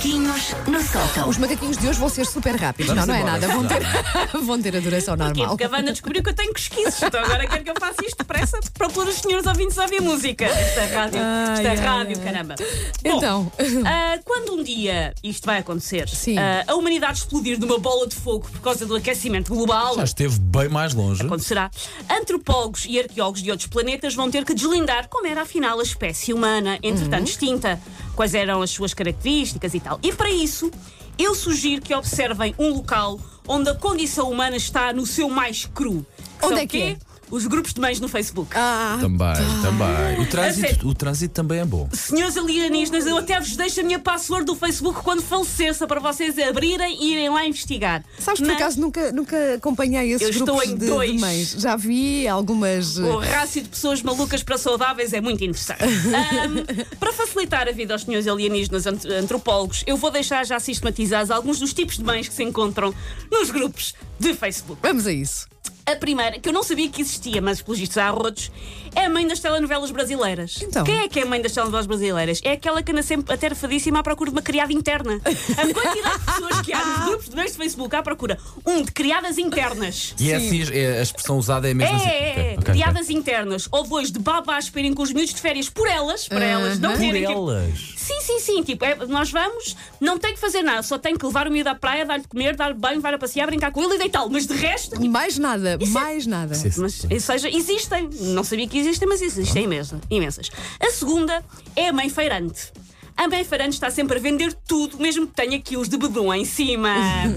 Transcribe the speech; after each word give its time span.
Macaquinhos 0.00 0.54
no 0.66 0.80
sótão. 0.82 1.28
Os 1.28 1.36
macaquinhos 1.36 1.76
de 1.76 1.86
hoje 1.86 1.98
vão 1.98 2.08
ser 2.08 2.24
super 2.24 2.56
rápidos. 2.56 2.86
Vamos 2.94 3.06
não, 3.06 3.14
não 3.14 3.14
é 3.14 3.20
embora. 3.20 3.38
nada. 3.38 3.54
Vão 3.54 3.66
ter, 3.66 3.82
vão 4.46 4.62
ter 4.62 4.76
a 4.76 4.80
duração 4.80 5.14
Porquê? 5.14 5.28
normal. 5.40 5.48
Porque 5.58 5.64
a 5.64 5.68
Wanda 5.76 5.92
descobriu 5.92 6.22
que 6.22 6.30
eu 6.30 6.34
tenho 6.34 6.52
cosquices. 6.54 7.02
Então 7.02 7.20
agora 7.22 7.46
quero 7.46 7.62
que 7.64 7.70
eu 7.70 7.74
faça 7.78 8.02
isto 8.06 8.16
depressa 8.16 8.58
para 8.72 8.88
pôr 8.88 9.06
os 9.06 9.16
senhores 9.16 9.44
ouvintes 9.46 9.76
a 9.78 9.82
ouvir 9.82 10.00
música. 10.00 10.46
Isto 10.46 10.80
é 10.80 10.86
rádio. 10.86 11.20
Isto 11.20 11.66
é 11.66 11.68
Ai, 11.68 11.76
ai, 11.76 11.76
rádio, 11.76 12.16
ai. 12.18 12.24
caramba. 12.24 12.54
Bom, 12.56 13.16
Então, 13.18 13.52
ah, 13.84 14.18
quando 14.24 14.54
um 14.54 14.62
dia 14.62 15.12
isto 15.22 15.44
vai 15.44 15.58
acontecer, 15.58 16.08
Sim. 16.08 16.38
ah, 16.38 16.64
a 16.66 16.74
humanidade 16.76 17.18
explodir 17.18 17.60
numa 17.60 17.78
bola 17.78 18.08
de 18.08 18.16
fogo 18.16 18.48
por 18.50 18.60
causa 18.62 18.86
do 18.86 18.96
aquecimento 18.96 19.54
global. 19.54 19.96
Já 19.96 20.04
esteve 20.04 20.38
bem 20.38 20.70
mais 20.70 20.94
longe. 20.94 21.22
Acontecerá. 21.22 21.70
Antropólogos 22.08 22.86
e 22.88 22.98
arqueólogos 22.98 23.42
de 23.42 23.50
outros 23.50 23.68
planetas 23.68 24.14
vão 24.14 24.30
ter 24.30 24.46
que 24.46 24.54
deslindar 24.54 25.08
como 25.10 25.26
era 25.26 25.42
afinal 25.42 25.78
a 25.78 25.82
espécie 25.82 26.32
humana, 26.32 26.78
entretanto 26.82 27.28
extinta, 27.28 27.78
quais 28.14 28.34
eram 28.34 28.62
as 28.62 28.70
suas 28.70 28.94
características 28.94 29.74
e 29.74 29.80
tal. 29.80 29.98
E 30.02 30.12
para 30.12 30.30
isso, 30.30 30.70
eu 31.18 31.34
sugiro 31.34 31.82
que 31.82 31.94
observem 31.94 32.54
um 32.58 32.70
local 32.70 33.18
onde 33.46 33.68
a 33.68 33.74
condição 33.74 34.30
humana 34.30 34.56
está 34.56 34.92
no 34.92 35.04
seu 35.04 35.28
mais 35.28 35.66
cru. 35.66 36.04
Onde 36.42 36.60
é 36.60 36.66
que 36.66 36.82
é? 36.82 36.98
Os 37.30 37.46
grupos 37.46 37.72
de 37.72 37.80
mães 37.80 38.00
no 38.00 38.08
Facebook. 38.08 38.50
ah, 38.56 38.98
Também, 39.00 39.34
também. 39.62 40.20
O 40.20 40.26
trânsito, 40.28 40.88
o 40.88 40.94
trânsito 40.94 41.32
também 41.34 41.60
é 41.60 41.64
bom. 41.64 41.88
Senhores 41.92 42.36
alienígenas, 42.36 43.06
eu 43.06 43.16
até 43.16 43.38
vos 43.38 43.56
deixo 43.56 43.80
a 43.80 43.82
minha 43.82 43.98
password 43.98 44.44
do 44.44 44.54
Facebook 44.56 45.00
quando 45.02 45.22
falecer, 45.22 45.74
só 45.74 45.86
para 45.86 46.00
vocês 46.00 46.38
abrirem 46.38 46.96
e 47.02 47.12
irem 47.12 47.28
lá 47.30 47.46
investigar. 47.46 48.04
sabes, 48.18 48.40
por 48.40 48.46
Mas 48.48 48.56
acaso 48.56 48.80
nunca, 48.80 49.12
nunca 49.12 49.54
acompanhei 49.54 50.10
esses 50.12 50.22
Eu 50.22 50.30
estou 50.30 50.46
grupos 50.56 50.68
em 50.70 50.76
de, 50.76 50.86
dois. 50.86 51.12
de 51.12 51.18
mães. 51.18 51.50
Já 51.58 51.76
vi 51.76 52.26
algumas. 52.26 52.96
O 52.98 53.18
rácio 53.18 53.62
de 53.62 53.68
pessoas 53.68 54.02
malucas 54.02 54.42
para 54.42 54.58
saudáveis 54.58 55.12
é 55.12 55.20
muito 55.20 55.44
interessante. 55.44 55.82
Ahm, 55.84 56.96
para 56.98 57.12
facilitar 57.12 57.68
a 57.68 57.72
vida 57.72 57.94
aos 57.94 58.02
senhores 58.02 58.26
alienígenas 58.26 58.86
ant- 58.86 59.06
antropólogos, 59.06 59.84
eu 59.86 59.96
vou 59.96 60.10
deixar 60.10 60.44
já 60.44 60.58
sistematizados 60.58 61.30
alguns 61.30 61.58
dos 61.58 61.72
tipos 61.72 61.96
de 61.96 62.04
mães 62.04 62.26
que 62.28 62.34
se 62.34 62.42
encontram 62.42 62.92
nos 63.30 63.50
grupos 63.50 63.94
de 64.18 64.34
Facebook. 64.34 64.80
Vamos 64.82 65.06
a 65.06 65.12
isso. 65.12 65.46
A 65.90 65.96
primeira, 65.96 66.38
que 66.38 66.48
eu 66.48 66.52
não 66.52 66.62
sabia 66.62 66.88
que 66.88 67.00
existia, 67.02 67.40
mas 67.42 67.60
pelos 67.60 67.78
vistos 67.80 67.98
há 67.98 68.08
rodos, 68.10 68.50
é 68.94 69.06
a 69.06 69.10
mãe 69.10 69.26
das 69.26 69.40
telenovelas 69.40 69.90
brasileiras. 69.90 70.58
Então? 70.62 70.84
Quem 70.84 71.00
é 71.00 71.08
que 71.08 71.18
é 71.20 71.22
a 71.22 71.26
mãe 71.26 71.40
das 71.42 71.52
telenovelas 71.52 71.86
brasileiras? 71.86 72.40
É 72.44 72.52
aquela 72.52 72.82
que 72.82 72.92
anda 72.92 73.02
sempre 73.02 73.32
aterfadíssima 73.34 73.98
à 73.98 74.02
procura 74.02 74.30
de 74.30 74.36
uma 74.36 74.42
criada 74.42 74.72
interna. 74.72 75.20
A 75.24 75.72
quantidade 75.74 76.18
de 76.18 76.24
pessoas 76.26 76.60
que 76.62 76.72
há 76.72 76.84
nos 76.84 77.04
grupos 77.06 77.28
de 77.30 77.36
mães 77.36 77.50
de 77.52 77.56
Facebook 77.58 77.96
à 77.96 78.02
procura, 78.02 78.38
um, 78.66 78.82
de 78.82 78.92
criadas 78.92 79.36
internas. 79.38 80.14
E 80.18 80.30
é 80.30 80.36
assim, 80.36 80.62
é, 80.72 80.98
a 80.98 81.02
expressão 81.02 81.38
usada 81.38 81.68
é 81.68 81.74
mesmo 81.74 81.92
É, 81.92 81.96
assim. 81.96 82.08
é, 82.08 82.10
é, 82.12 82.30
Ok, 82.30 82.40
ok, 82.40 82.56
ok. 82.58 82.72
criadas 82.74 83.10
internas. 83.10 83.68
Ou 83.72 83.84
dois, 83.86 84.10
de 84.12 84.18
babá 84.18 84.56
a 84.56 84.58
esperem 84.58 84.94
com 84.94 85.02
os 85.02 85.12
miúdos 85.12 85.34
de 85.34 85.40
férias 85.40 85.68
por 85.68 85.88
elas, 85.88 86.28
para 86.28 86.44
elas 86.44 86.78
não. 86.78 86.90
Por 86.92 86.98
terem 87.00 87.24
que- 87.26 87.32
elas. 87.32 87.99
Sim, 88.10 88.20
sim, 88.20 88.38
sim. 88.40 88.62
Tipo, 88.62 88.84
é- 88.84 89.06
nós 89.06 89.30
vamos, 89.30 89.76
não 90.00 90.18
tem 90.18 90.34
que 90.34 90.40
fazer 90.40 90.62
nada, 90.62 90.82
só 90.82 90.98
tem 90.98 91.16
que 91.16 91.24
levar 91.24 91.46
o 91.46 91.50
miúdo 91.50 91.68
à 91.70 91.74
praia, 91.74 92.04
dar-lhe 92.04 92.22
de 92.22 92.28
comer, 92.28 92.56
dar-lhe 92.56 92.74
banho, 92.74 92.96
levar 92.96 93.14
a 93.14 93.18
passear, 93.18 93.46
brincar 93.46 93.70
com 93.70 93.82
ele 93.82 93.94
e 93.94 93.98
deitá-lo. 93.98 94.30
Mas 94.30 94.46
de 94.46 94.54
resto, 94.54 95.00
Mais 95.08 95.38
nada, 95.38 95.78
mais 95.88 96.26
nada. 96.26 96.54
Sim, 96.54 96.70
sim. 96.70 96.80
mas, 96.80 97.04
ou 97.04 97.20
seja, 97.20 97.48
existem. 97.48 98.08
Não 98.20 98.42
sabia 98.42 98.66
que 98.66 98.78
existem, 98.78 99.08
mas 99.08 99.22
existem 99.22 99.64
imensas. 99.64 100.00
imensas. 100.10 100.50
A 100.80 100.90
segunda 100.90 101.44
é 101.76 101.88
a 101.88 101.92
mãe 101.92 102.08
feirante. 102.08 102.72
A 103.20 103.28
mãe 103.28 103.44
feirante 103.44 103.74
está 103.74 103.90
sempre 103.90 104.16
a 104.16 104.18
vender 104.18 104.54
tudo, 104.66 104.96
mesmo 104.96 105.26
que 105.26 105.34
tenha 105.34 105.60
quilos 105.60 105.90
de 105.90 105.98
bedum 105.98 106.32
em 106.32 106.46
cima. 106.46 106.88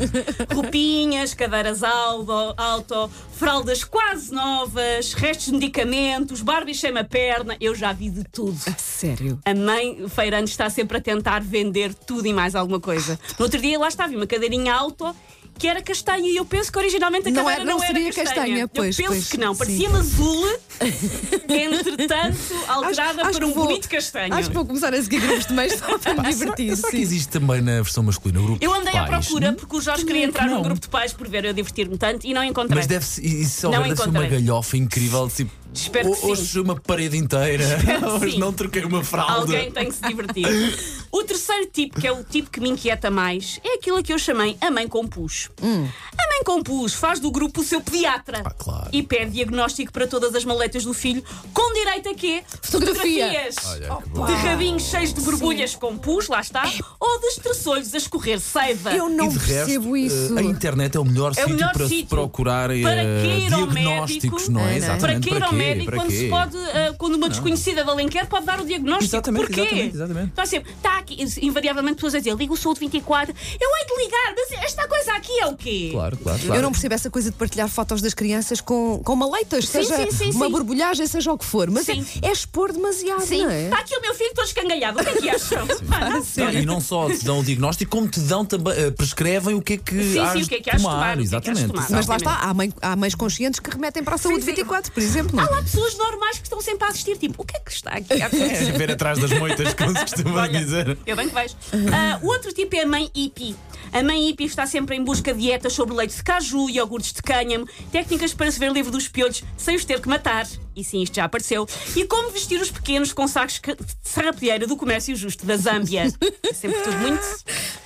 Roupinhas, 0.55 1.33
cadeiras 1.33 1.83
alto, 1.83 2.53
alto, 2.55 3.11
fraldas 3.33 3.83
quase 3.83 4.33
novas, 4.33 5.11
restos 5.11 5.47
de 5.47 5.51
medicamentos, 5.51 6.39
Barbie 6.39 6.73
cheia 6.73 7.01
a 7.01 7.03
perna. 7.03 7.57
Eu 7.59 7.75
já 7.75 7.91
vi 7.91 8.09
de 8.09 8.23
tudo. 8.23 8.57
A 8.65 8.77
sério. 8.77 9.37
A 9.43 9.53
mãe 9.53 10.07
feirante 10.07 10.51
está 10.51 10.69
sempre 10.69 10.99
a 10.99 11.01
tentar 11.01 11.41
vender 11.41 11.93
tudo 11.93 12.25
e 12.27 12.33
mais 12.33 12.55
alguma 12.55 12.79
coisa. 12.79 13.19
No 13.37 13.43
outro 13.43 13.59
dia 13.59 13.77
lá 13.77 13.89
estava 13.89 14.15
uma 14.15 14.25
cadeirinha 14.25 14.73
alto 14.73 15.13
que 15.57 15.67
era 15.67 15.81
castanha 15.81 16.27
e 16.29 16.35
eu 16.35 16.45
penso 16.45 16.71
que 16.71 16.77
originalmente 16.77 17.27
a 17.27 17.31
Não 17.31 17.43
cadeira 17.43 17.61
era- 17.61 17.65
não 17.71 17.77
não, 17.79 17.85
seria 17.85 18.07
era 18.07 18.13
castanha. 18.15 18.35
castanha, 18.35 18.67
pois, 18.67 18.99
eu 18.99 19.05
penso 19.05 19.15
pois, 19.17 19.29
que 19.29 19.37
não, 19.37 19.55
parecia-me 19.55 19.95
azul, 19.97 20.59
entretanto 21.47 22.37
alterada 22.67 23.21
Acho- 23.21 23.29
acho 23.29 23.39
por 23.39 23.43
um 23.45 23.47
que 23.49 23.53
vou- 23.55 23.65
bonito 23.67 23.89
castanho. 23.89 24.33
Acho 24.33 24.49
que 24.49 24.55
vou 24.55 24.65
começar 24.65 24.93
a 24.93 25.01
seguir 25.01 25.19
grupos 25.21 25.45
de 25.45 25.53
mães 25.53 25.73
só 25.79 25.97
para 25.97 26.13
me 26.21 26.33
divertir. 26.33 26.75
Será 26.75 26.89
que 26.91 26.97
sim. 26.97 27.01
existe 27.03 27.29
também 27.29 27.61
na 27.61 27.73
versão 27.81 28.03
masculina 28.03 28.41
o 28.41 28.45
grupo 28.45 28.63
Eu 28.65 28.73
de 28.73 28.79
andei 28.79 28.97
à 28.97 29.05
procura 29.05 29.53
porque 29.53 29.75
o 29.75 29.81
Jorge 29.81 30.05
queria 30.05 30.23
é 30.23 30.25
entrar 30.25 30.43
que 30.43 30.49
num 30.49 30.55
não. 30.55 30.63
grupo 30.63 30.79
de 30.81 30.87
pais 30.89 31.13
por 31.13 31.27
ver 31.27 31.45
eu 31.45 31.53
divertir-me 31.53 31.97
tanto 31.97 32.25
e 32.27 32.33
não 32.33 32.43
encontrei. 32.43 32.75
Mas 32.77 32.87
deve, 32.87 33.05
ser- 33.05 33.23
isso 33.25 33.69
Não 33.69 33.83
deve 33.83 33.95
ser 33.95 34.09
uma 34.09 34.25
galhofa 34.27 34.77
incrível. 34.77 35.29
Tipo, 35.29 35.51
Espero 35.73 36.11
que 36.13 36.25
ho- 36.25 36.29
hoje 36.29 36.45
sim. 36.45 36.59
uma 36.59 36.75
parede 36.79 37.17
inteira. 37.17 37.65
que 37.79 38.05
Hoje 38.25 38.37
não 38.39 38.53
troquei 38.53 38.83
uma 38.83 39.03
fralda. 39.03 39.33
Alguém 39.41 39.71
tem 39.71 39.87
que 39.87 39.93
se 39.95 40.01
divertir. 40.01 40.43
O 41.13 41.23
terceiro 41.23 41.67
tipo, 41.67 42.01
que 42.01 42.07
é 42.07 42.11
o 42.11 42.23
tipo 42.23 42.49
que 42.49 42.59
me 42.59 42.67
inquieta 42.69 43.11
mais, 43.11 43.59
é 43.63 43.75
aquilo 43.75 43.97
a 43.97 44.03
que 44.03 44.11
eu 44.11 44.17
chamei 44.17 44.57
a 44.59 44.71
mãe 44.71 44.87
com. 44.87 45.51
A 45.61 46.22
mãe 46.43 46.57
com 46.57 46.61
pus 46.63 46.93
faz 46.93 47.19
do 47.19 47.31
grupo 47.31 47.61
o 47.61 47.63
seu 47.63 47.81
pediatra 47.81 48.41
Ah, 48.45 48.51
claro. 48.51 48.89
e 48.91 49.01
pede 49.01 49.31
diagnóstico 49.31 49.91
para 49.91 50.05
todas 50.07 50.35
as 50.35 50.43
maletas 50.45 50.83
do 50.83 50.93
filho, 50.93 51.23
com 51.53 51.73
direito 51.73 52.09
a 52.09 52.13
quê? 52.13 52.43
Fotografia. 52.61 53.27
Fotografias 53.27 53.55
Olha, 53.65 53.95
que 54.03 54.09
bom. 54.09 54.25
de 54.25 54.33
rabinhos 54.33 54.83
cheios 54.83 55.13
de 55.13 55.21
borbulhas 55.21 55.75
com 55.75 55.97
pus, 55.97 56.27
lá 56.27 56.41
está, 56.41 56.63
ou 56.99 57.19
de 57.19 57.27
estressolhos 57.27 57.93
a 57.93 57.97
escorrer 57.97 58.39
seiva. 58.39 58.91
Eu 58.93 59.09
não 59.09 59.25
E 59.27 59.29
de 59.29 59.39
percebo 59.39 59.93
resto, 59.95 59.97
isso. 60.15 60.37
eh, 60.37 60.39
a 60.39 60.43
internet 60.43 60.97
é 60.97 60.99
o 60.99 61.05
melhor 61.05 61.27
É 61.27 61.31
o 61.31 61.35
sítio 61.35 61.55
melhor 61.55 61.73
para 61.73 61.83
se 61.87 61.89
sítio. 61.89 62.07
procurar 62.07 62.69
eh, 62.71 62.81
Para 62.81 62.95
que 63.03 63.27
ir 63.27 63.53
ao 63.53 63.67
diagnósticos, 63.67 64.31
médico? 64.31 64.51
não 64.51 64.61
É? 64.67 64.77
Exatamente. 64.77 65.01
Para 65.01 65.19
que 65.19 65.29
ir 65.29 65.43
ao 65.43 65.49
quê? 65.49 65.55
médico 65.55 65.85
Para 65.85 65.97
quando 65.97 66.09
quê? 66.09 66.17
se 66.17 66.29
pode, 66.29 66.57
ah, 66.57 66.95
quando 66.97 67.15
uma 67.15 67.29
desconhecida 67.29 67.83
da 67.83 67.93
Lenquer 67.93 68.27
pode 68.27 68.45
dar 68.45 68.59
o 68.59 68.65
diagnóstico? 68.65 69.05
Exatamente, 69.05 69.45
Porquê? 69.45 69.61
exatamente, 69.61 69.95
exatamente. 69.95 70.29
Está 70.29 70.45
sempre, 70.45 70.71
está 70.73 70.97
aqui, 70.97 71.23
invariavelmente 71.41 71.95
pessoas 71.95 72.15
a 72.15 72.17
dizer, 72.19 72.35
liga 72.35 72.53
o 72.53 72.57
saúde 72.57 72.79
24, 72.79 73.33
eu 73.59 73.69
hei 73.69 73.85
de 73.85 74.03
ligar, 74.03 74.33
mas 74.35 74.63
esta 74.63 74.87
coisa 74.87 75.13
aqui 75.13 75.39
é 75.39 75.45
o 75.47 75.55
quê? 75.55 75.89
Claro, 75.91 76.17
claro, 76.17 76.32
claro. 76.39 76.55
Eu 76.55 76.61
não 76.61 76.71
percebo 76.71 76.93
essa 76.95 77.09
coisa 77.09 77.31
de 77.31 77.37
partilhar 77.37 77.67
fotos 77.67 78.01
das 78.01 78.13
crianças 78.13 78.61
com, 78.61 79.01
com 79.03 79.15
maleitas, 79.15 79.65
Sim, 79.65 79.83
seja 79.83 79.97
sim, 80.11 80.11
sim, 80.31 80.31
uma 80.31 80.45
sim. 80.45 80.51
borbulhagem, 80.51 81.05
seja 81.07 81.31
o 81.31 81.37
que 81.37 81.45
for. 81.45 81.69
Mas 81.69 81.87
é, 81.89 81.95
Sim. 81.95 82.05
é 82.21 82.31
expor 82.31 82.71
demasiado, 82.73 83.21
Sim, 83.25 83.43
não 83.43 83.51
é? 83.51 83.63
está 83.65 83.77
aqui 83.79 83.95
o 83.95 84.01
meu 84.01 84.13
filho 84.15 84.31
todo 84.33 84.45
escangalhado, 84.45 84.99
o 84.99 85.03
que 85.03 85.09
é 85.09 85.13
que 85.21 85.29
acham? 85.29 85.67
Ah, 85.91 86.53
e 86.53 86.65
não 86.65 86.79
só 86.81 87.09
te 87.09 87.23
dão 87.23 87.39
o 87.39 87.43
diagnóstico, 87.43 87.91
como 87.91 88.07
te 88.07 88.19
dão 88.21 88.45
também, 88.45 88.73
eh, 88.77 88.91
prescrevem 88.91 89.55
o 89.55 89.61
que 89.61 89.73
é 89.73 89.77
que 89.77 90.03
sim, 90.13 90.19
has 90.19 90.45
o 90.45 90.47
que 90.49 90.55
é 90.55 90.59
que 90.61 90.71
de 90.71 90.77
tomar. 90.77 91.17
é 91.17 91.21
Exatamente. 91.21 91.67
tomar. 91.67 91.87
Mas 91.89 92.07
lá 92.07 92.17
está, 92.17 92.35
há, 92.35 92.53
mãe- 92.53 92.73
há 92.81 92.95
mães 92.95 93.15
conscientes 93.15 93.59
que 93.59 93.69
remetem 93.69 94.03
para 94.03 94.15
a 94.15 94.17
saúde 94.17 94.41
Sim, 94.41 94.51
sim. 94.51 94.55
24, 94.57 94.91
por 94.91 95.01
exemplo. 95.03 95.35
Não? 95.35 95.43
Há 95.43 95.49
lá 95.49 95.61
pessoas 95.63 95.97
normais 95.97 96.37
que 96.37 96.43
estão 96.43 96.61
sempre 96.61 96.85
a 96.85 96.89
assistir, 96.89 97.17
tipo, 97.17 97.41
o 97.41 97.45
que 97.45 97.55
é 97.55 97.59
que 97.59 97.71
está 97.71 97.91
aqui 97.91 98.21
a 98.21 98.25
acontecer? 98.27 98.53
É, 98.73 98.77
ver 98.77 98.91
atrás 98.91 99.19
das 99.19 99.31
moitas, 99.37 99.73
como 99.73 99.97
se 99.97 100.05
costuma 100.05 100.47
dizer. 100.47 100.97
Eu 101.05 101.15
bem 101.15 101.27
que 101.27 101.35
vejo. 101.35 101.55
Ah, 101.93 102.19
o 102.21 102.27
outro 102.27 102.51
tipo 102.53 102.75
é 102.75 102.83
a 102.83 102.87
mãe 102.87 103.09
hippie. 103.15 103.55
A 103.91 104.01
mãe 104.01 104.27
hippie 104.27 104.45
está 104.45 104.65
sempre 104.65 104.95
em 104.95 105.03
busca 105.03 105.33
de 105.33 105.39
dietas 105.41 105.73
sobre 105.73 105.93
leite 105.93 106.11
de 106.11 106.22
caju, 106.23 106.69
iogurtes 106.69 107.13
de 107.13 107.21
cânhamo, 107.21 107.67
técnicas 107.91 108.33
para 108.33 108.51
se 108.51 108.59
ver 108.59 108.71
livre 108.71 108.91
dos 108.91 109.07
piolhos 109.07 109.43
sem 109.57 109.75
os 109.75 109.85
ter 109.85 109.99
que 109.99 110.07
matar. 110.07 110.47
E 110.75 110.83
sim, 110.83 111.03
isto 111.03 111.15
já 111.15 111.25
apareceu. 111.25 111.67
E 111.95 112.05
como 112.05 112.31
vestir 112.31 112.59
os 112.59 112.71
pequenos 112.71 113.13
com 113.13 113.27
sacos 113.27 113.59
de 113.59 113.75
serrapilheira 114.01 114.65
do 114.65 114.75
comércio 114.75 115.15
justo 115.15 115.45
da 115.45 115.55
Zâmbia. 115.55 116.11
É 116.43 116.53
sempre 116.53 116.81
tudo 116.81 116.97
muito 116.97 117.23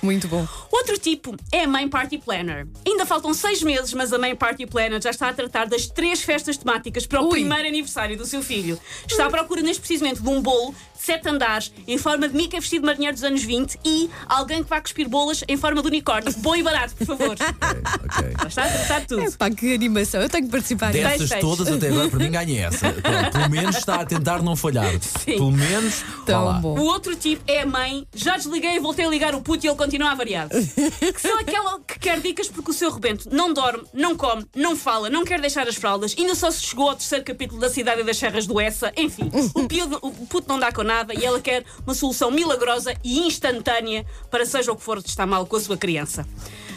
Muito 0.02 0.28
bom. 0.28 0.46
Outro 0.70 0.96
tipo 0.98 1.36
é 1.52 1.64
a 1.64 1.68
Mãe 1.68 1.88
Party 1.88 2.18
Planner. 2.18 2.66
Ainda 2.86 3.04
faltam 3.04 3.34
seis 3.34 3.62
meses, 3.62 3.92
mas 3.92 4.12
a 4.12 4.18
Mãe 4.18 4.34
Party 4.34 4.66
Planner 4.66 5.02
já 5.02 5.10
está 5.10 5.28
a 5.28 5.32
tratar 5.32 5.66
das 5.66 5.86
três 5.86 6.22
festas 6.22 6.56
temáticas 6.56 7.06
para 7.06 7.20
o 7.20 7.24
Ui. 7.24 7.30
primeiro 7.32 7.68
aniversário 7.68 8.16
do 8.16 8.24
seu 8.24 8.42
filho. 8.42 8.78
Está 9.06 9.26
à 9.26 9.30
procura 9.30 9.60
neste 9.60 9.80
precisamente 9.80 10.22
de 10.22 10.28
um 10.28 10.40
bolo 10.40 10.74
de 10.96 10.97
sete 10.98 11.28
andares 11.28 11.72
em 11.86 11.96
forma 11.98 12.28
de 12.28 12.34
Mickey 12.36 12.58
vestido 12.60 12.82
de 12.82 12.86
marinheiro 12.86 13.14
dos 13.14 13.24
anos 13.24 13.42
20 13.42 13.78
e 13.84 14.10
alguém 14.28 14.62
que 14.62 14.68
vá 14.70 14.80
cuspir 14.80 15.08
bolas 15.08 15.42
em 15.48 15.56
forma 15.56 15.80
de 15.82 15.88
unicórnio. 15.88 16.32
Bom 16.38 16.54
e 16.56 16.62
barato, 16.62 16.94
por 16.96 17.06
favor. 17.06 17.36
Ok. 18.08 18.34
Já 18.42 18.48
está 18.48 18.64
a 18.64 18.68
tratar 18.68 19.06
tudo. 19.06 19.36
Pá, 19.38 19.50
que 19.50 19.74
animação. 19.74 20.20
Eu 20.22 20.28
tenho 20.28 20.44
que 20.46 20.50
participar. 20.50 20.92
Dessas 20.92 21.30
todas 21.40 21.68
até 21.68 21.88
agora, 21.88 22.08
para 22.08 22.18
mim, 22.18 22.30
ganha 22.30 22.66
essa. 22.66 22.90
Pronto, 23.02 23.30
pelo 23.32 23.50
menos 23.50 23.76
está 23.76 23.96
a 24.00 24.06
tentar 24.06 24.42
não 24.42 24.56
falhar. 24.56 24.90
Pelo 25.24 25.50
menos. 25.52 26.02
Tão 26.24 26.60
bom. 26.60 26.78
O 26.78 26.84
outro 26.84 27.14
tipo 27.16 27.42
é 27.46 27.62
a 27.62 27.66
mãe, 27.66 28.06
já 28.14 28.36
desliguei 28.36 28.76
e 28.76 28.80
voltei 28.80 29.04
a 29.04 29.08
ligar 29.08 29.34
o 29.34 29.40
puto 29.42 29.66
e 29.66 29.68
ele 29.68 29.76
continua 29.76 30.14
variado. 30.14 30.50
que 30.58 31.20
são 31.20 31.38
aquela 31.38 31.80
que 31.80 31.98
quer 31.98 32.20
dicas 32.20 32.48
porque 32.48 32.70
o 32.70 32.74
seu 32.74 32.90
rebento 32.90 33.28
não 33.32 33.52
dorme, 33.52 33.84
não 33.92 34.16
come, 34.16 34.44
não 34.54 34.76
fala, 34.76 35.10
não 35.10 35.24
quer 35.24 35.40
deixar 35.40 35.68
as 35.68 35.76
fraldas, 35.76 36.14
ainda 36.18 36.34
só 36.34 36.50
se 36.50 36.62
chegou 36.62 36.88
ao 36.88 36.96
terceiro 36.96 37.24
capítulo 37.24 37.60
da 37.60 37.68
Cidade 37.68 38.02
das 38.02 38.16
Serras 38.16 38.46
do 38.46 38.60
Essa. 38.60 38.92
Enfim, 38.96 39.30
o, 39.54 39.66
piudo- 39.68 39.98
o 40.02 40.10
puto 40.26 40.48
não 40.48 40.58
dá 40.58 40.72
com 40.72 40.82
nada 40.88 41.14
e 41.14 41.24
ela 41.24 41.40
quer 41.40 41.64
uma 41.86 41.94
solução 41.94 42.30
milagrosa 42.30 42.94
e 43.04 43.20
instantânea 43.20 44.04
para 44.30 44.44
seja 44.46 44.72
o 44.72 44.76
que 44.76 44.82
for 44.82 45.02
que 45.02 45.08
está 45.08 45.26
mal 45.26 45.46
com 45.46 45.56
a 45.56 45.60
sua 45.60 45.76
criança. 45.76 46.26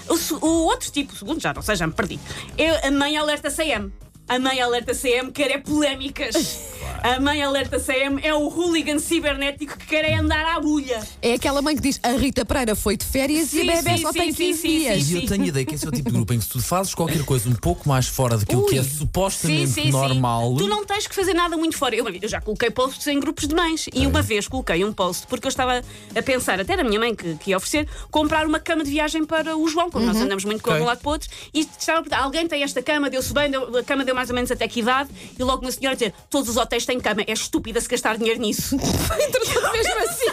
O, 0.08 0.46
o 0.46 0.66
outro 0.66 0.92
tipo, 0.92 1.16
segundo 1.16 1.42
já 1.42 1.54
não 1.54 1.62
sei, 1.62 1.76
já 1.76 1.88
me 1.88 1.94
perdi, 1.94 2.20
é 2.58 2.88
a 2.88 2.92
mãe 2.92 3.18
alerta 3.18 3.50
CM. 3.50 3.92
A 4.28 4.38
mãe 4.38 4.62
alerta 4.62 4.94
CM 4.94 5.32
quer 5.32 5.52
é 5.52 5.58
polémicas. 5.58 6.71
A 7.04 7.20
mãe 7.20 7.42
alerta 7.42 7.80
CM 7.80 8.20
é 8.24 8.32
o 8.32 8.48
hooligan 8.48 9.00
cibernético 9.00 9.76
que 9.76 9.88
quer 9.88 10.06
é 10.06 10.14
andar 10.20 10.46
à 10.56 10.60
bulha. 10.60 11.02
É 11.20 11.34
aquela 11.34 11.60
mãe 11.60 11.76
que 11.76 11.82
diz 11.82 12.00
a 12.04 12.10
Rita 12.12 12.46
Pereira 12.46 12.76
foi 12.76 12.96
de 12.96 13.04
férias 13.04 13.52
e 13.54 13.62
Sim, 13.62 13.70
a 13.72 13.76
bebê 13.78 13.98
sim, 13.98 14.02
só 14.04 14.12
sim, 14.12 14.20
tem 14.20 14.32
sim, 14.32 14.46
15 14.50 14.60
sim, 14.62 14.68
dias. 14.68 15.10
E 15.10 15.16
eu 15.16 15.26
tenho 15.26 15.44
a 15.44 15.48
ideia 15.48 15.66
que 15.66 15.74
esse 15.74 15.84
é 15.84 15.90
o 15.90 15.92
tipo 15.92 16.10
de 16.10 16.16
grupo 16.16 16.32
em 16.32 16.38
que 16.38 16.44
se 16.46 16.52
tu 16.52 16.62
fazes 16.62 16.94
qualquer 16.94 17.26
coisa 17.26 17.50
um 17.50 17.56
pouco 17.56 17.90
mais 17.90 18.08
fora 18.08 18.38
daquilo 18.38 18.68
que 18.68 18.78
é 18.78 18.82
Ui. 18.82 18.88
supostamente 18.88 19.90
normal. 19.90 20.56
Tu 20.58 20.68
não 20.68 20.86
tens 20.86 21.08
que 21.08 21.16
fazer 21.16 21.34
nada 21.34 21.58
muito 21.58 21.76
fora. 21.76 21.96
Eu, 21.96 22.08
eu 22.08 22.30
já 22.30 22.40
coloquei 22.40 22.70
posts 22.70 23.08
em 23.08 23.20
grupos 23.20 23.48
de 23.48 23.56
mães 23.56 23.88
e 23.92 24.06
uma 24.06 24.22
vez 24.22 24.48
coloquei 24.48 24.86
um 24.86 24.94
post 24.94 25.26
porque 25.26 25.48
eu 25.48 25.50
estava 25.50 25.82
a 26.16 26.22
pensar, 26.22 26.60
até 26.60 26.74
era 26.74 26.84
a 26.84 26.86
minha 26.86 27.00
mãe 27.00 27.16
que, 27.16 27.34
que 27.38 27.50
ia 27.50 27.58
oferecer, 27.58 27.88
comprar 28.12 28.46
uma 28.46 28.60
cama 28.60 28.84
de 28.84 28.92
viagem 28.92 29.26
para 29.26 29.58
o 29.58 29.68
João, 29.68 29.90
como 29.90 30.06
nós 30.06 30.18
andamos 30.18 30.46
muito 30.46 30.62
com 30.62 30.70
Ok. 30.70 30.84
um 30.84 30.86
lado 30.86 31.00
para 31.00 31.10
o 31.10 31.14
outro. 31.14 31.28
E 31.52 31.62
estava 31.62 31.98
a 32.00 32.02
perguntar, 32.04 32.24
alguém 32.24 32.48
tem 32.48 32.62
esta 32.62 32.84
cama, 32.84 33.10
deu-se 33.10 33.34
bem, 33.34 33.50
deu- 33.50 33.76
a 33.76 33.84
cama 33.84 34.06
deu 34.06 34.14
mais 34.14 34.30
ou 34.30 34.36
menos 34.36 34.52
até 34.52 34.68
que 34.68 34.82
idade? 34.82 35.10
E 35.40 35.44
logo 35.44 35.64
uma 35.64 35.72
senhora 35.72 35.94
a 35.94 35.98
dizer: 35.98 36.14
todos 36.30 36.48
os 36.48 36.58
hotéis 36.58 36.86
têm 36.92 37.00
cama, 37.00 37.22
é 37.26 37.32
estúpida 37.32 37.80
se 37.80 37.88
gastar 37.88 38.18
dinheiro 38.18 38.40
nisso. 38.42 38.76
Entretanto, 38.76 39.72
mesmo 39.72 40.00
assim. 40.10 40.32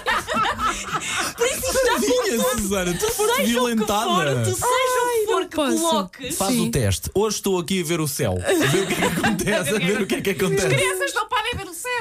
Por 1.36 1.46
isso 1.46 1.56
isto 1.56 1.78
está 1.78 1.92
Tadinha, 1.92 2.40
Susana, 2.58 2.94
tu 2.98 3.06
foste 3.12 3.16
Seja 3.16 3.32
o 3.32 3.36
que 3.36 3.36
for, 3.36 3.46
violentada. 3.46 4.42
tu 4.42 4.54
seja 4.54 4.64
o 4.64 5.20
que 5.20 5.26
for 5.26 5.46
que 5.46 5.56
posso. 5.56 5.78
coloques. 5.78 6.36
Faz 6.36 6.52
Sim. 6.54 6.68
o 6.68 6.70
teste. 6.70 7.10
Hoje 7.14 7.36
estou 7.36 7.58
aqui 7.58 7.80
a 7.80 7.84
ver 7.84 8.00
o 8.00 8.08
céu. 8.08 8.34
A 8.44 8.66
ver 8.66 8.82
o 8.82 8.86
que 8.86 8.94
é 8.94 8.96
que 8.96 9.04
acontece. 9.04 9.70
A 9.70 9.78
ver 9.78 10.02
o 10.02 10.06
que 10.06 10.14
é 10.16 10.20
que 10.20 10.30
As 10.30 10.36
acontece. 10.36 10.68
crianças 10.68 11.14
não 11.14 11.28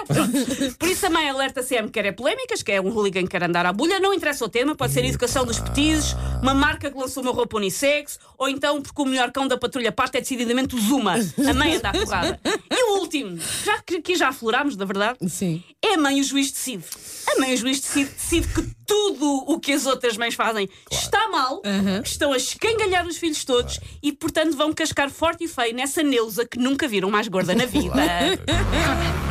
Por 0.78 0.88
isso 0.90 1.06
a 1.06 1.10
mãe 1.10 1.30
alerta 1.30 1.62
sempre 1.62 1.92
quer 1.92 2.06
é 2.06 2.12
polémicas, 2.12 2.62
que 2.62 2.72
é 2.72 2.82
um 2.82 2.90
hooligan 2.90 3.24
que 3.24 3.30
quer 3.30 3.44
andar 3.44 3.66
à 3.66 3.74
bulha, 3.74 4.00
não 4.00 4.14
interessa 4.14 4.46
o 4.46 4.50
tema, 4.50 4.76
pode 4.76 4.94
ser 4.94 5.06
educação 5.06 5.46
dos 5.46 5.60
petizes, 5.60 6.16
uma 6.42 6.54
marca 6.54 6.90
que 6.90 6.98
lançou 6.98 7.24
uma 7.24 7.32
roupa 7.32 7.58
unissex, 7.58 8.20
ou 8.38 8.48
então 8.48 8.82
porque 8.82 9.02
o 9.02 9.06
melhor 9.06 9.32
cão 9.32 9.48
da 9.48 9.58
patrulha 9.58 9.92
pata 9.92 10.18
é 10.18 10.22
decididamente 10.22 10.76
o 10.76 10.80
Zuma. 10.80 11.16
A 11.48 11.54
mãe 11.54 11.76
anda 11.76 11.90
à 11.90 11.92
porrada. 11.92 12.40
E 12.70 12.92
o 12.92 13.00
último, 13.00 13.38
já 13.64 13.82
que 13.82 13.98
aqui 13.98 14.16
já 14.16 14.30
aflorámos, 14.30 14.76
na 14.76 14.86
verdade, 14.86 15.18
Sim. 15.30 15.64
é 15.84 15.96
a 15.96 15.98
mãe 15.98 16.20
o 16.20 16.24
juiz 16.24 16.52
decide. 16.52 16.84
A 17.28 17.40
mãe 17.40 17.54
o 17.54 17.58
juiz 17.58 17.80
decide, 17.80 18.10
decide 18.12 18.48
que 18.48 18.62
tudo 18.86 19.44
o 19.48 19.60
que 19.60 19.74
as 19.74 19.86
outras 19.86 20.16
mães 20.18 20.34
fazem 20.36 20.70
está 20.92 21.28
mal, 21.30 21.62
estão 22.04 22.32
a 22.32 22.38
escangalhar 22.38 23.06
os 23.06 23.18
filhos 23.18 23.44
todos 23.44 23.80
e, 24.02 24.12
portanto, 24.12 24.56
vão 24.56 24.72
cascar 24.74 25.10
forte 25.10 25.44
e 25.44 25.48
feio 25.48 25.76
nessa 25.76 26.02
Neuza 26.02 26.46
que 26.46 26.58
nunca 26.58 26.88
viram 26.88 27.10
mais 27.10 27.28
gorda 27.28 27.54
na 27.54 27.66
vida. 27.68 27.94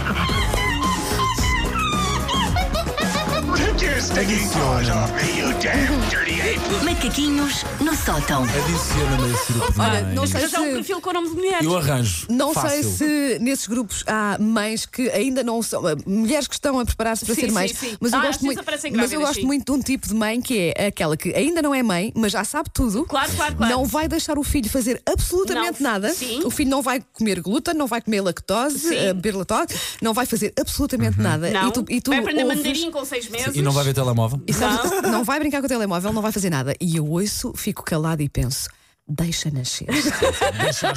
Take 0.06 0.55
Macaquinhos 6.82 7.62
no 7.81 7.94
sótão. 7.94 8.43
Adiciona-me 8.43 9.32
esse 9.34 9.52
grupo 9.52 9.73
de 9.73 9.81
Olha, 9.81 10.00
não 10.14 10.26
sei 10.26 10.49
já 10.49 10.58
é 10.58 10.61
um 10.61 10.64
se. 10.64 10.73
perfil 10.73 11.00
com 11.00 11.11
o 11.11 11.12
nome 11.12 11.28
de 11.28 11.34
mulheres. 11.34 11.64
Eu 11.64 11.76
arranjo. 11.76 12.26
Não 12.31 12.52
Fácil. 12.52 12.82
sei 12.82 12.82
se 12.82 13.38
nesses 13.38 13.67
grupos 13.67 14.02
há 14.06 14.37
mães 14.40 14.87
que 14.87 15.08
ainda 15.11 15.43
não 15.44 15.62
são. 15.62 15.87
eh, 15.88 15.94
Mulheres 16.06 16.49
que 16.49 16.55
estão 16.55 16.81
a 16.81 16.84
preparar-se 16.84 17.25
para 17.25 17.34
Sim, 17.34 17.40
ser 17.43 17.46
sim, 17.49 17.52
mães. 17.55 17.70
sim. 17.73 17.96
Mas 18.00 18.12
eu 18.12 18.19
Ah, 18.19 18.23
às 18.23 18.26
gosto, 18.28 18.40
vezes 18.40 18.43
muito, 18.46 18.61
aparecem 18.61 18.90
mas 18.93 19.12
eu 19.12 19.19
grávidas, 19.20 19.28
gosto 19.28 19.40
sim. 19.40 19.46
muito 19.46 19.64
de 19.73 19.78
um 19.78 19.82
tipo 19.82 20.08
de 20.08 20.14
mãe 20.14 20.40
que 20.40 20.73
é 20.76 20.87
aquela 20.87 21.17
que 21.17 21.34
ainda 21.34 21.61
não 21.62 21.75
é 21.75 21.82
mãe, 21.82 22.12
mas 22.17 22.32
já 22.32 22.43
sabe 22.44 22.70
tudo. 22.73 23.05
Claro, 23.05 23.31
claro, 23.37 23.55
claro. 23.56 23.73
Não 23.75 23.84
vai 23.84 24.08
deixar 24.08 24.38
o 24.38 24.43
filho 24.43 24.69
fazer 24.70 25.00
absolutamente 25.06 25.82
Não. 25.82 25.90
nada. 25.90 26.11
Sim. 26.14 26.43
O 26.44 26.50
filho 26.50 26.70
não 26.70 26.81
vai 26.82 27.02
comer 27.12 27.40
glúten, 27.40 27.75
não 27.75 27.87
vai 27.87 28.00
comer 28.00 28.20
lactose, 28.23 28.78
Sim. 28.88 28.94
eh, 28.96 29.12
beber 29.12 29.37
lactose, 29.37 29.78
não 30.00 30.14
vai 30.14 30.25
fazer 30.26 30.52
absolutamente 30.58 31.20
nada. 31.20 31.50
Não. 31.50 31.69
E 31.69 31.73
tu, 31.73 31.84
e 31.90 32.00
tu 32.00 32.11
vai 32.11 32.20
aprender 32.20 32.43
ouves- 32.44 32.56
mandarim 32.58 32.90
com 32.90 33.05
seis 33.05 33.28
meses. 33.28 33.55
E 33.56 33.62
não 33.66 33.72
vai 33.72 33.84
ver 33.84 33.92
telemóvel? 33.94 34.40
E 34.46 34.52
sabes, 34.52 34.90
não. 35.02 35.22
vai 35.24 35.38
brincar 35.38 35.60
com 35.60 35.66
o 35.66 35.68
telemóvel, 35.68 36.12
não 36.12 36.22
vai 36.22 36.32
fazer 36.32 36.48
nada. 36.50 36.74
E 36.80 36.96
eu 36.96 37.06
ouço, 37.06 37.52
fico 37.54 37.82
calado 37.84 38.22
e 38.22 38.28
penso. 38.28 38.68
Deixa 39.08 39.48
nascer. 39.52 39.86
Deixa. 39.86 40.92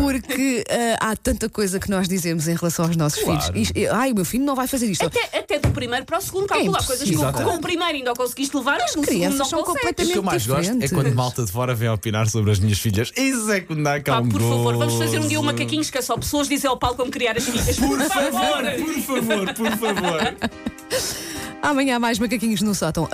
Porque 0.00 0.64
ah, 0.68 1.10
há 1.10 1.16
tanta 1.16 1.48
coisa 1.48 1.78
que 1.78 1.88
nós 1.88 2.08
dizemos 2.08 2.48
em 2.48 2.56
relação 2.56 2.86
aos 2.86 2.96
nossos 2.96 3.22
Claro. 3.22 3.40
filhos. 3.52 3.70
Isto- 3.76 3.94
ai, 3.94 4.10
o 4.10 4.16
meu 4.16 4.24
filho 4.24 4.44
não 4.44 4.56
vai 4.56 4.66
fazer 4.66 4.86
isto. 4.90 5.06
Até, 5.06 5.38
até 5.38 5.60
do 5.60 5.70
primeiro 5.70 6.04
para 6.04 6.18
o 6.18 6.20
segundo, 6.20 6.48
calcular 6.48 6.84
coisas 6.84 7.08
que 7.08 7.14
com, 7.16 7.32
com 7.32 7.54
o 7.54 7.60
primeiro 7.60 7.96
ainda 7.98 8.12
o 8.12 8.16
conseguiste 8.16 8.56
levar, 8.56 8.80
segundo 8.88 9.06
crianças 9.06 9.38
não 9.38 9.46
são 9.46 9.60
consegues. 9.62 9.78
O 9.78 9.86
completamente- 9.86 10.12
que 10.12 10.18
eu 10.18 10.22
mais 10.24 10.44
gosto 10.44 10.58
é 10.58 10.62
diferentes. 10.62 10.92
quando 10.92 11.14
malta 11.14 11.44
de 11.44 11.52
fora 11.52 11.72
vem 11.72 11.88
opinar 11.88 12.28
sobre 12.28 12.50
as 12.50 12.58
minhas 12.58 12.80
filhas. 12.80 13.12
Isso 13.16 13.48
é 13.52 13.60
que 13.60 13.72
me 13.74 13.84
dá 13.84 14.00
Pá, 14.00 14.18
um 14.18 14.28
por 14.28 14.40
favor, 14.40 14.76
vamos 14.76 14.94
fazer 14.94 15.20
um 15.20 15.28
dia 15.28 15.38
um 15.38 15.44
macaquinhos 15.44 15.90
que 15.90 15.98
é 15.98 16.02
só 16.02 16.16
pessoas 16.16 16.48
dizer 16.48 16.66
ao 16.66 16.76
Paulo 16.76 16.96
como 16.96 17.12
criar 17.12 17.36
as 17.36 17.44
filhas. 17.44 17.76
Por 17.78 18.00
favor! 18.00 18.64
Por 18.76 19.02
favor, 19.02 19.54
por 19.54 19.70
favor. 19.70 20.36
Amanhã 21.62 21.98
mais 21.98 22.18
macaquinhos 22.18 22.62
no 22.62 22.74
sótão. 22.74 23.06